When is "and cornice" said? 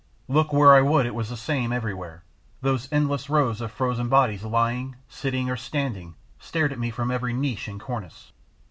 7.67-8.31